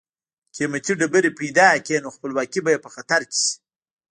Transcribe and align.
قیمتي 0.55 0.93
ډبرې 0.99 1.29
پیدا 1.39 1.67
کړي 1.85 1.97
نو 2.03 2.09
خپلواکي 2.15 2.59
به 2.63 2.69
یې 2.73 2.83
په 2.85 2.89
خطر 2.95 3.21
کې 3.29 3.37
شي. 3.45 3.51